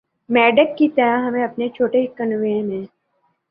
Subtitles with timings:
[0.29, 2.83] مینڈک کی طرح ہمیں اپنے چھوٹے کنوئیں میں